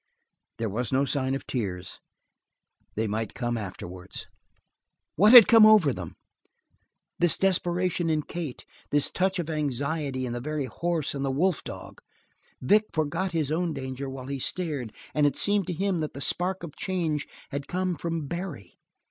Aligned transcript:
There 0.57 0.67
was 0.67 0.91
no 0.91 1.05
sign 1.05 1.35
of 1.35 1.45
tears; 1.45 1.99
they 2.95 3.05
might 3.05 3.35
come 3.35 3.55
afterwards. 3.55 4.25
What 5.15 5.31
had 5.31 5.47
come 5.47 5.63
over 5.63 5.93
them? 5.93 6.15
This 7.19 7.37
desperation 7.37 8.09
in 8.09 8.23
Kate, 8.23 8.65
this 8.89 9.11
touch 9.11 9.37
of 9.37 9.47
anxiety 9.47 10.25
in 10.25 10.33
the 10.33 10.41
very 10.41 10.65
horse 10.65 11.13
and 11.13 11.23
the 11.23 11.29
wolf 11.29 11.63
dog? 11.63 12.01
Vic 12.59 12.85
forgot 12.91 13.33
his 13.33 13.51
own 13.51 13.73
danger 13.75 14.09
while 14.09 14.25
he 14.25 14.39
stared 14.39 14.91
and 15.13 15.27
it 15.27 15.35
seemed 15.35 15.67
to 15.67 15.71
him 15.73 15.99
that 15.99 16.15
the 16.15 16.19
spark 16.21 16.63
of 16.63 16.75
change 16.75 17.27
had 17.51 17.67
come 17.67 17.95
from 17.95 18.25
Barry. 18.25 18.79